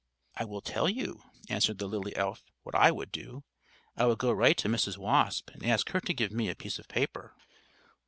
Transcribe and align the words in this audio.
"I 0.35 0.45
will 0.45 0.61
tell 0.61 0.89
you," 0.89 1.21
answered 1.47 1.77
the 1.77 1.85
lily 1.87 2.15
elf, 2.15 2.43
"what 2.63 2.73
I 2.73 2.89
would 2.89 3.11
do. 3.11 3.43
I 3.95 4.07
would 4.07 4.17
go 4.17 4.31
right 4.31 4.57
to 4.57 4.67
Mrs. 4.67 4.97
Wasp, 4.97 5.51
and 5.51 5.63
ask 5.63 5.87
her 5.91 6.01
to 6.01 6.13
give 6.15 6.31
me 6.31 6.49
a 6.49 6.55
piece 6.55 6.79
of 6.79 6.87
paper." 6.87 7.35